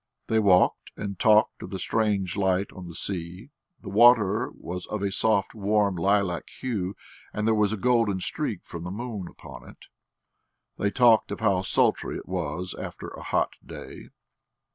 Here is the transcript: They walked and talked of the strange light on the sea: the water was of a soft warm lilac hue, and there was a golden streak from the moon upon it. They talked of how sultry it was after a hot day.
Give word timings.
They 0.25 0.39
walked 0.39 0.89
and 0.97 1.19
talked 1.19 1.61
of 1.61 1.69
the 1.69 1.77
strange 1.77 2.35
light 2.35 2.71
on 2.71 2.87
the 2.87 2.95
sea: 2.95 3.51
the 3.81 3.89
water 3.89 4.49
was 4.55 4.87
of 4.87 5.03
a 5.03 5.11
soft 5.11 5.53
warm 5.53 5.95
lilac 5.95 6.49
hue, 6.49 6.95
and 7.31 7.45
there 7.45 7.53
was 7.53 7.71
a 7.71 7.77
golden 7.77 8.19
streak 8.19 8.65
from 8.65 8.83
the 8.83 8.89
moon 8.89 9.27
upon 9.27 9.69
it. 9.69 9.85
They 10.79 10.89
talked 10.89 11.29
of 11.29 11.39
how 11.39 11.61
sultry 11.61 12.17
it 12.17 12.27
was 12.27 12.73
after 12.73 13.09
a 13.09 13.21
hot 13.21 13.51
day. 13.63 14.09